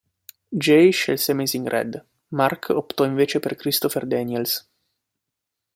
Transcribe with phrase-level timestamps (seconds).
[0.63, 4.67] Jay scelse Amazing Red, Mark optò invece per Christopher Daniels.